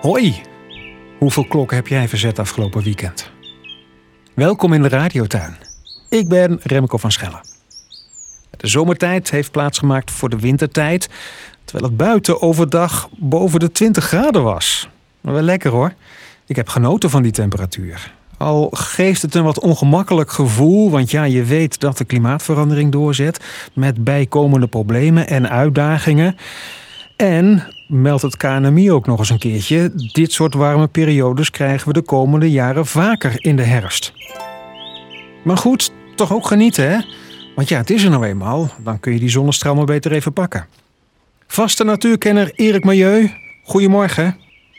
Hoi, 0.00 0.40
hoeveel 1.18 1.44
klokken 1.44 1.76
heb 1.76 1.86
jij 1.86 2.08
verzet 2.08 2.38
afgelopen 2.38 2.82
weekend? 2.82 3.30
Welkom 4.34 4.72
in 4.72 4.82
de 4.82 4.88
radiotuin. 4.88 5.56
Ik 6.08 6.28
ben 6.28 6.60
Remco 6.62 6.96
van 6.96 7.12
Schellen. 7.12 7.40
De 8.50 8.66
zomertijd 8.66 9.30
heeft 9.30 9.50
plaatsgemaakt 9.50 10.10
voor 10.10 10.28
de 10.28 10.38
wintertijd, 10.38 11.08
terwijl 11.64 11.88
het 11.88 11.98
buiten 11.98 12.42
overdag 12.42 13.08
boven 13.16 13.60
de 13.60 13.72
20 13.72 14.04
graden 14.04 14.42
was. 14.42 14.88
Wel 15.20 15.42
lekker 15.42 15.70
hoor. 15.70 15.92
Ik 16.46 16.56
heb 16.56 16.68
genoten 16.68 17.10
van 17.10 17.22
die 17.22 17.32
temperatuur. 17.32 18.14
Al 18.36 18.68
geeft 18.72 19.22
het 19.22 19.34
een 19.34 19.44
wat 19.44 19.60
ongemakkelijk 19.60 20.30
gevoel, 20.30 20.90
want 20.90 21.10
ja, 21.10 21.24
je 21.24 21.44
weet 21.44 21.80
dat 21.80 21.98
de 21.98 22.04
klimaatverandering 22.04 22.92
doorzet 22.92 23.44
met 23.74 24.04
bijkomende 24.04 24.66
problemen 24.66 25.28
en 25.28 25.50
uitdagingen. 25.50 26.36
En 27.16 27.76
meldt 27.88 28.22
het 28.22 28.36
KNMI 28.36 28.92
ook 28.92 29.06
nog 29.06 29.18
eens 29.18 29.30
een 29.30 29.38
keertje: 29.38 29.92
dit 30.12 30.32
soort 30.32 30.54
warme 30.54 30.86
periodes 30.86 31.50
krijgen 31.50 31.88
we 31.88 31.92
de 31.92 32.02
komende 32.02 32.50
jaren 32.50 32.86
vaker 32.86 33.44
in 33.44 33.56
de 33.56 33.62
herfst. 33.62 34.12
Maar 35.44 35.56
goed, 35.56 35.92
toch 36.14 36.32
ook 36.32 36.46
genieten, 36.46 36.90
hè? 36.90 36.98
Want 37.54 37.68
ja, 37.68 37.78
het 37.78 37.90
is 37.90 38.04
er 38.04 38.10
nou 38.10 38.26
eenmaal. 38.26 38.70
Dan 38.84 39.00
kun 39.00 39.12
je 39.12 39.18
die 39.18 39.28
zonnestraal 39.28 39.74
maar 39.74 39.84
beter 39.84 40.12
even 40.12 40.32
pakken. 40.32 40.66
Vaste 41.46 41.84
natuurkenner 41.84 42.52
Erik 42.54 42.84
Milieu, 42.84 43.30
goedemorgen. 43.62 44.36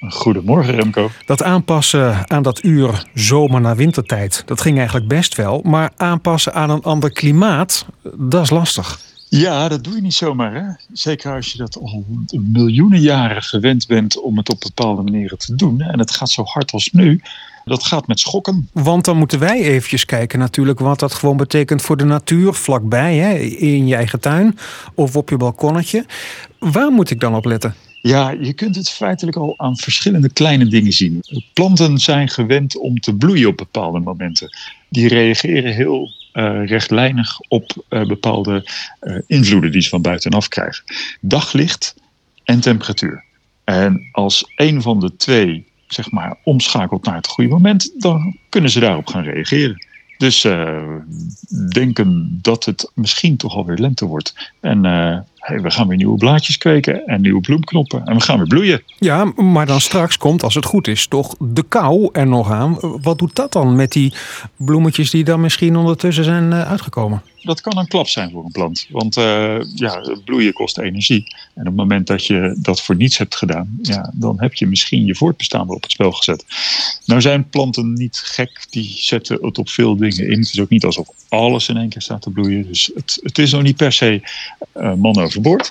Goedemorgen 0.09 0.75
Remco. 0.75 1.09
Dat 1.25 1.43
aanpassen 1.43 2.29
aan 2.29 2.43
dat 2.43 2.63
uur 2.63 3.05
zomer 3.13 3.61
naar 3.61 3.75
wintertijd, 3.75 4.43
dat 4.45 4.61
ging 4.61 4.77
eigenlijk 4.77 5.07
best 5.07 5.35
wel. 5.35 5.61
Maar 5.63 5.91
aanpassen 5.97 6.53
aan 6.53 6.69
een 6.69 6.83
ander 6.83 7.11
klimaat, 7.11 7.85
dat 8.17 8.41
is 8.41 8.49
lastig. 8.49 8.99
Ja, 9.29 9.67
dat 9.67 9.83
doe 9.83 9.95
je 9.95 10.01
niet 10.01 10.13
zomaar. 10.13 10.53
Hè? 10.53 10.63
Zeker 10.91 11.33
als 11.33 11.51
je 11.51 11.57
dat 11.57 11.77
al 11.77 12.05
miljoenen 12.29 13.01
jaren 13.01 13.43
gewend 13.43 13.87
bent 13.87 14.19
om 14.21 14.37
het 14.37 14.49
op 14.49 14.59
bepaalde 14.59 15.01
manieren 15.01 15.37
te 15.37 15.55
doen. 15.55 15.81
En 15.81 15.99
het 15.99 16.11
gaat 16.11 16.29
zo 16.29 16.43
hard 16.43 16.71
als 16.71 16.89
nu. 16.91 17.21
Dat 17.65 17.83
gaat 17.83 18.07
met 18.07 18.19
schokken. 18.19 18.69
Want 18.73 19.05
dan 19.05 19.17
moeten 19.17 19.39
wij 19.39 19.61
eventjes 19.61 20.05
kijken 20.05 20.39
natuurlijk 20.39 20.79
wat 20.79 20.99
dat 20.99 21.13
gewoon 21.13 21.37
betekent 21.37 21.81
voor 21.81 21.97
de 21.97 22.03
natuur 22.03 22.53
vlakbij. 22.53 23.15
Hè? 23.15 23.33
In 23.37 23.87
je 23.87 23.95
eigen 23.95 24.19
tuin 24.19 24.57
of 24.93 25.15
op 25.15 25.29
je 25.29 25.37
balkonnetje. 25.37 26.05
Waar 26.59 26.91
moet 26.91 27.09
ik 27.09 27.19
dan 27.19 27.35
op 27.35 27.45
letten? 27.45 27.75
Ja, 28.01 28.31
je 28.31 28.53
kunt 28.53 28.75
het 28.75 28.89
feitelijk 28.89 29.37
al 29.37 29.53
aan 29.57 29.77
verschillende 29.77 30.29
kleine 30.29 30.65
dingen 30.65 30.91
zien. 30.91 31.23
Planten 31.53 31.97
zijn 31.97 32.29
gewend 32.29 32.77
om 32.77 32.99
te 32.99 33.15
bloeien 33.15 33.47
op 33.47 33.57
bepaalde 33.57 33.99
momenten. 33.99 34.49
Die 34.89 35.07
reageren 35.07 35.73
heel 35.73 36.11
uh, 36.33 36.65
rechtlijnig 36.65 37.39
op 37.39 37.85
uh, 37.89 38.05
bepaalde 38.05 38.69
uh, 39.01 39.17
invloeden 39.27 39.71
die 39.71 39.81
ze 39.81 39.89
van 39.89 40.01
buitenaf 40.01 40.47
krijgen. 40.47 40.83
Daglicht 41.21 41.95
en 42.43 42.59
temperatuur. 42.59 43.23
En 43.63 44.09
als 44.11 44.51
een 44.55 44.81
van 44.81 44.99
de 44.99 45.15
twee 45.15 45.67
zeg 45.87 46.11
maar, 46.11 46.37
omschakelt 46.43 47.05
naar 47.05 47.15
het 47.15 47.27
goede 47.27 47.49
moment, 47.49 48.01
dan 48.01 48.37
kunnen 48.49 48.69
ze 48.69 48.79
daarop 48.79 49.07
gaan 49.07 49.23
reageren. 49.23 49.85
Dus 50.17 50.47
denken 51.73 52.39
dat 52.41 52.65
het 52.65 52.91
misschien 52.93 53.37
toch 53.37 53.55
alweer 53.55 53.77
lente 53.77 54.05
wordt. 54.05 54.51
En 54.59 54.81
hey, 55.39 55.61
we 55.61 55.71
gaan 55.71 55.87
weer 55.87 55.97
nieuwe 55.97 56.17
blaadjes 56.17 56.57
kweken 56.57 57.05
en 57.05 57.21
nieuwe 57.21 57.41
bloemknoppen. 57.41 58.05
En 58.05 58.15
we 58.15 58.21
gaan 58.21 58.37
weer 58.37 58.47
bloeien. 58.47 58.81
Ja, 58.97 59.25
maar 59.35 59.65
dan 59.65 59.81
straks 59.81 60.17
komt, 60.17 60.43
als 60.43 60.55
het 60.55 60.65
goed 60.65 60.87
is, 60.87 61.07
toch 61.07 61.35
de 61.39 61.63
kou 61.63 62.09
er 62.11 62.27
nog 62.27 62.51
aan. 62.51 62.77
Wat 63.01 63.17
doet 63.17 63.35
dat 63.35 63.51
dan 63.51 63.75
met 63.75 63.91
die 63.91 64.13
bloemetjes 64.55 65.09
die 65.09 65.23
dan 65.23 65.41
misschien 65.41 65.75
ondertussen 65.75 66.23
zijn 66.23 66.53
eh, 66.53 66.69
uitgekomen? 66.69 67.21
Dat 67.41 67.61
kan 67.61 67.77
een 67.77 67.87
klap 67.87 68.07
zijn 68.07 68.31
voor 68.31 68.45
een 68.45 68.51
plant. 68.51 68.87
Want 68.89 69.17
uh, 69.17 69.57
ja, 69.75 70.17
bloeien 70.25 70.53
kost 70.53 70.77
energie. 70.77 71.35
En 71.53 71.61
op 71.61 71.65
het 71.65 71.75
moment 71.75 72.07
dat 72.07 72.25
je 72.25 72.57
dat 72.61 72.81
voor 72.81 72.95
niets 72.95 73.17
hebt 73.17 73.35
gedaan, 73.35 73.77
ja, 73.81 74.11
dan 74.15 74.35
heb 74.39 74.53
je 74.53 74.67
misschien 74.67 75.05
je 75.05 75.15
voortbestaan 75.15 75.67
wel 75.67 75.75
op 75.75 75.81
het 75.81 75.91
spel 75.91 76.11
gezet. 76.11 76.45
Nou 77.05 77.21
zijn 77.21 77.49
planten 77.49 77.93
niet 77.93 78.17
gek, 78.23 78.65
die 78.69 78.95
zetten 78.97 79.37
het 79.41 79.57
op 79.57 79.69
veel 79.69 79.95
dingen 79.95 80.29
in. 80.29 80.39
Het 80.39 80.53
is 80.53 80.59
ook 80.59 80.69
niet 80.69 80.85
alsof 80.85 81.07
alles 81.29 81.69
in 81.69 81.77
één 81.77 81.89
keer 81.89 82.01
staat 82.01 82.21
te 82.21 82.29
bloeien. 82.29 82.67
Dus 82.67 82.91
het, 82.95 83.19
het 83.23 83.37
is 83.37 83.51
nog 83.51 83.61
niet 83.61 83.77
per 83.77 83.91
se 83.91 84.21
uh, 84.75 84.93
man 84.93 85.19
overboord. 85.29 85.69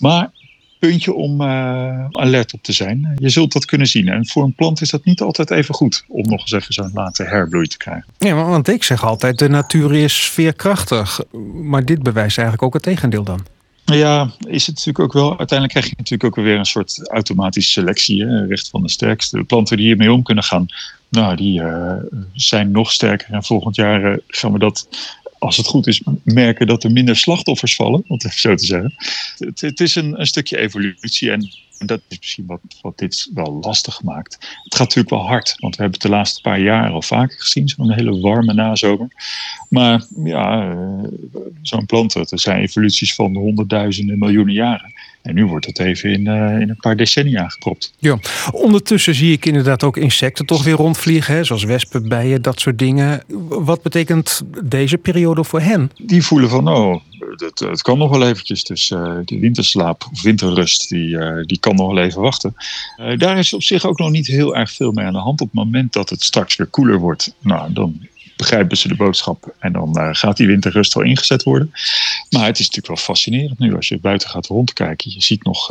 Maar 0.00 0.30
puntje 0.78 1.14
om 1.14 1.40
uh, 1.40 2.04
alert 2.10 2.52
op 2.52 2.62
te 2.62 2.72
zijn. 2.72 3.12
Je 3.16 3.28
zult 3.28 3.52
dat 3.52 3.64
kunnen 3.64 3.86
zien. 3.86 4.08
En 4.08 4.26
voor 4.26 4.44
een 4.44 4.54
plant 4.54 4.80
is 4.80 4.90
dat 4.90 5.04
niet 5.04 5.20
altijd 5.20 5.50
even 5.50 5.74
goed 5.74 6.04
om 6.08 6.28
nog 6.28 6.40
eens 6.40 6.52
even 6.52 6.74
zo'n 6.74 6.90
late 6.94 7.24
herbloei 7.24 7.66
te 7.66 7.76
krijgen. 7.76 8.04
Ja, 8.18 8.34
want 8.34 8.68
ik 8.68 8.82
zeg 8.82 9.04
altijd, 9.04 9.38
de 9.38 9.48
natuur 9.48 9.94
is 9.94 10.14
veerkrachtig. 10.14 11.20
Maar 11.54 11.84
dit 11.84 12.02
bewijst 12.02 12.38
eigenlijk 12.38 12.66
ook 12.66 12.74
het 12.74 12.82
tegendeel 12.82 13.24
dan. 13.24 13.46
Ja, 13.84 14.30
is 14.38 14.66
het 14.66 14.76
natuurlijk 14.76 15.04
ook 15.04 15.12
wel. 15.12 15.38
Uiteindelijk 15.38 15.70
krijg 15.70 15.86
je 15.86 15.94
natuurlijk 15.96 16.38
ook 16.38 16.44
weer 16.44 16.58
een 16.58 16.64
soort 16.64 17.08
automatische 17.10 17.72
selectie. 17.72 18.26
Hè, 18.26 18.46
recht 18.46 18.68
van 18.68 18.82
de 18.82 18.90
sterkste. 18.90 19.36
De 19.36 19.44
planten 19.44 19.76
die 19.76 19.86
hiermee 19.86 20.12
om 20.12 20.22
kunnen 20.22 20.44
gaan, 20.44 20.66
nou, 21.08 21.36
die 21.36 21.60
uh, 21.60 21.92
zijn 22.32 22.70
nog 22.70 22.92
sterker. 22.92 23.32
En 23.32 23.44
volgend 23.44 23.76
jaar 23.76 24.12
uh, 24.12 24.16
gaan 24.26 24.52
we 24.52 24.58
dat 24.58 24.88
als 25.40 25.56
het 25.56 25.66
goed 25.66 25.86
is, 25.86 26.02
merken 26.22 26.66
dat 26.66 26.84
er 26.84 26.92
minder 26.92 27.16
slachtoffers 27.16 27.74
vallen, 27.74 28.04
om 28.06 28.18
het 28.22 28.34
zo 28.34 28.54
te 28.54 28.66
zeggen. 28.66 28.94
Het, 29.38 29.60
het 29.60 29.80
is 29.80 29.94
een, 29.94 30.20
een, 30.20 30.26
stukje 30.26 30.58
evolutie 30.58 31.30
en 31.30 31.50
dat 31.86 32.00
is 32.08 32.18
misschien 32.18 32.46
wat, 32.46 32.60
wat 32.82 32.98
dit 32.98 33.30
wel 33.34 33.58
lastig 33.62 34.02
maakt. 34.02 34.34
Het 34.64 34.74
gaat 34.74 34.86
natuurlijk 34.86 35.10
wel 35.10 35.26
hard, 35.26 35.54
want 35.58 35.76
we 35.76 35.82
hebben 35.82 36.00
het 36.00 36.10
de 36.10 36.16
laatste 36.16 36.40
paar 36.40 36.60
jaar 36.60 36.90
al 36.90 37.02
vaker 37.02 37.40
gezien, 37.40 37.68
zo'n 37.68 37.92
hele 37.92 38.20
warme 38.20 38.54
nazomer. 38.54 39.08
Maar 39.68 40.04
ja, 40.24 40.70
eh, 40.70 41.08
zo'n 41.62 41.86
plant, 41.86 42.14
er 42.14 42.26
zijn 42.40 42.60
evoluties 42.60 43.14
van 43.14 43.36
honderdduizenden, 43.36 44.18
miljoenen 44.18 44.54
jaren. 44.54 44.92
En 45.22 45.34
nu 45.34 45.46
wordt 45.46 45.66
het 45.66 45.78
even 45.78 46.12
in, 46.12 46.26
uh, 46.26 46.60
in 46.60 46.68
een 46.68 46.76
paar 46.76 46.96
decennia 46.96 47.48
gepropt. 47.48 47.92
Ja, 47.98 48.18
ondertussen 48.52 49.14
zie 49.14 49.32
ik 49.32 49.46
inderdaad 49.46 49.82
ook 49.82 49.96
insecten 49.96 50.46
toch 50.46 50.64
weer 50.64 50.74
rondvliegen, 50.74 51.34
hè? 51.34 51.44
zoals 51.44 51.64
wespen, 51.64 52.08
bijen, 52.08 52.42
dat 52.42 52.60
soort 52.60 52.78
dingen. 52.78 53.22
Wat 53.48 53.82
betekent 53.82 54.42
deze 54.64 54.98
periode 54.98 55.44
voor 55.44 55.60
hen? 55.60 55.90
Die 55.96 56.22
voelen 56.22 56.48
van, 56.50 56.68
oh, 56.68 57.00
het, 57.40 57.82
kan 57.82 57.98
nog 57.98 58.10
wel 58.10 58.28
eventjes. 58.28 58.64
Dus 58.64 58.90
uh, 58.90 59.18
die 59.24 59.40
winterslaap 59.40 60.08
of 60.12 60.22
winterrust, 60.22 60.88
die, 60.88 61.08
uh, 61.08 61.44
die 61.44 61.58
kan 61.58 61.76
nog 61.76 61.94
wel 61.94 62.04
even 62.04 62.20
wachten. 62.20 62.54
daar 63.16 63.38
is 63.38 63.52
op 63.52 63.62
zich 63.62 63.84
ook 63.84 63.98
nog 63.98 64.10
niet 64.10 64.26
heel 64.26 64.56
erg 64.56 64.72
veel 64.72 64.92
mee 64.92 65.06
aan 65.06 65.12
de 65.12 65.18
hand. 65.18 65.40
Op 65.40 65.46
het 65.46 65.56
moment 65.56 65.92
dat 65.92 66.10
het 66.10 66.22
straks 66.22 66.56
weer 66.56 66.66
koeler 66.66 66.98
wordt, 66.98 67.34
nou, 67.38 67.72
dan 67.72 68.08
begrijpen 68.36 68.76
ze 68.76 68.88
de 68.88 68.96
boodschap. 68.96 69.54
En 69.58 69.72
dan 69.72 70.16
gaat 70.16 70.36
die 70.36 70.46
winterrust 70.46 70.94
wel 70.94 71.04
ingezet 71.04 71.42
worden. 71.42 71.70
Maar 72.30 72.46
het 72.46 72.58
is 72.58 72.66
natuurlijk 72.66 72.86
wel 72.86 72.96
fascinerend 72.96 73.58
nu 73.58 73.76
als 73.76 73.88
je 73.88 73.98
buiten 73.98 74.28
gaat 74.28 74.46
rondkijken. 74.46 75.10
Je 75.10 75.22
ziet 75.22 75.44
nog, 75.44 75.68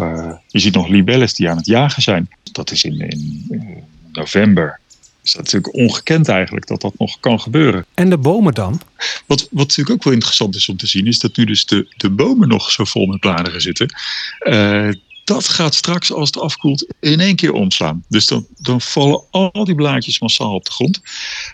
je 0.48 0.60
ziet 0.60 0.74
nog 0.74 0.88
libelles 0.88 1.34
die 1.34 1.50
aan 1.50 1.58
het 1.58 1.66
jagen 1.66 2.02
zijn. 2.02 2.30
Dat 2.52 2.72
is 2.72 2.84
in, 2.84 3.00
in 3.00 3.84
november. 4.12 4.80
Is 5.24 5.32
dat 5.32 5.44
natuurlijk 5.44 5.76
ongekend 5.76 6.28
eigenlijk 6.28 6.68
dat 6.68 6.82
dat 6.82 6.94
nog 6.98 7.20
kan 7.20 7.40
gebeuren. 7.40 7.86
En 7.94 8.10
de 8.10 8.18
bomen 8.18 8.54
dan? 8.54 8.82
Wat, 9.26 9.48
wat 9.52 9.68
natuurlijk 9.68 9.90
ook 9.90 10.04
wel 10.04 10.14
interessant 10.14 10.56
is 10.56 10.70
om 10.70 10.78
te 10.78 10.88
zien, 10.88 11.08
is 11.08 11.20
dat 11.20 11.38
nu 11.38 11.46
dus 11.46 11.66
de, 11.66 11.94
de 11.98 12.10
bomen 12.10 12.48
nog 12.48 12.72
zo 12.72 12.84
vol 12.84 13.06
met 13.06 13.20
bladeren 13.20 13.62
zitten. 13.62 13.94
Uh, 14.40 14.90
dat 15.30 15.48
gaat 15.48 15.76
straks, 15.76 16.14
als 16.14 16.28
het 16.28 16.40
afkoelt, 16.40 16.86
in 17.00 17.20
één 17.20 17.36
keer 17.36 17.54
omslaan. 17.54 18.04
Dus 18.08 18.26
dan, 18.26 18.48
dan 18.58 18.82
vallen 18.82 19.24
al 19.32 19.64
die 19.64 19.76
blaadjes 19.76 20.20
massaal 20.20 20.54
op 20.54 20.66
de 20.66 20.72
grond. 20.72 21.02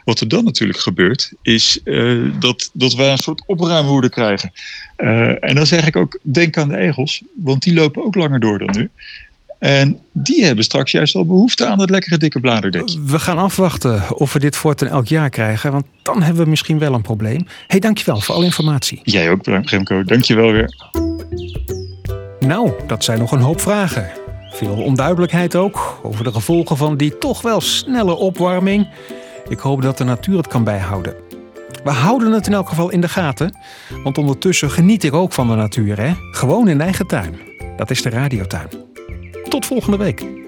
Wat 0.03 0.20
er 0.20 0.28
dan 0.28 0.44
natuurlijk 0.44 0.80
gebeurt, 0.80 1.32
is 1.42 1.80
uh, 1.84 2.32
dat, 2.40 2.70
dat 2.74 2.94
wij 2.94 3.12
een 3.12 3.18
soort 3.18 3.44
opruimwoede 3.46 4.09
krijgen. 4.09 4.52
Uh, 4.97 5.44
en 5.44 5.56
dan 5.56 5.66
zeg 5.66 5.88
ik 5.88 5.96
ook, 5.96 6.20
denk 6.22 6.58
aan 6.58 6.70
de 6.70 6.78
egels, 6.78 7.22
want 7.36 7.64
die 7.64 7.74
lopen 7.74 8.03
ook 8.03 8.16
langer 8.16 8.40
door 8.40 8.59
dan 8.59 8.76
nu. 8.78 8.90
En 9.59 9.99
die 10.11 10.45
hebben 10.45 10.63
straks 10.63 10.91
juist 10.91 11.13
wel 11.13 11.25
behoefte 11.25 11.66
aan 11.66 11.77
dat 11.77 11.89
lekkere 11.89 12.17
dikke 12.17 12.39
bladerdekje. 12.39 13.01
We 13.05 13.19
gaan 13.19 13.38
afwachten 13.38 14.17
of 14.17 14.33
we 14.33 14.39
dit 14.39 14.55
voortaan 14.55 14.89
elk 14.89 15.07
jaar 15.07 15.29
krijgen. 15.29 15.71
Want 15.71 15.85
dan 16.01 16.21
hebben 16.21 16.43
we 16.43 16.49
misschien 16.49 16.79
wel 16.79 16.93
een 16.93 17.01
probleem. 17.01 17.43
Hé, 17.45 17.53
hey, 17.67 17.79
dankjewel 17.79 18.19
voor 18.19 18.35
alle 18.35 18.45
informatie. 18.45 18.99
Jij 19.03 19.31
ook, 19.31 19.45
Remco. 19.45 20.03
Dankjewel 20.03 20.51
weer. 20.51 20.75
Nou, 22.40 22.72
dat 22.87 23.03
zijn 23.03 23.19
nog 23.19 23.31
een 23.31 23.40
hoop 23.40 23.61
vragen. 23.61 24.09
Veel 24.49 24.75
onduidelijkheid 24.75 25.55
ook 25.55 25.99
over 26.03 26.23
de 26.23 26.31
gevolgen 26.31 26.78
van 26.78 26.97
die 26.97 27.17
toch 27.17 27.41
wel 27.41 27.61
snelle 27.61 28.16
opwarming. 28.16 28.87
Ik 29.47 29.59
hoop 29.59 29.81
dat 29.81 29.97
de 29.97 30.03
natuur 30.03 30.37
het 30.37 30.47
kan 30.47 30.63
bijhouden. 30.63 31.16
We 31.84 31.91
houden 31.91 32.31
het 32.31 32.47
in 32.47 32.53
elk 32.53 32.69
geval 32.69 32.90
in 32.90 33.01
de 33.01 33.09
gaten, 33.09 33.58
want 34.03 34.17
ondertussen 34.17 34.72
geniet 34.72 35.03
ik 35.03 35.13
ook 35.13 35.34
van 35.34 35.47
de 35.47 35.55
natuur, 35.55 35.99
hè? 35.99 36.13
Gewoon 36.31 36.67
in 36.67 36.81
eigen 36.81 37.08
tuin. 37.08 37.35
Dat 37.78 37.91
is 37.91 38.01
de 38.01 38.09
radiotuin. 38.09 38.84
Tot 39.55 39.66
volgende 39.66 39.97
week. 39.97 40.45